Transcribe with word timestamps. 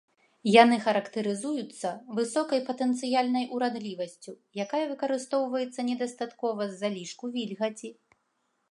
Яны 0.61 0.77
характарызуюцца 0.85 1.91
высокай 2.19 2.63
патэнцыяльнай 2.69 3.45
урадлівасцю, 3.59 4.31
якая 4.65 4.83
выкарыстоўваецца 4.95 5.79
недастаткова 5.93 6.61
з-за 6.75 6.89
лішку 6.97 7.25
вільгаці. 7.39 7.89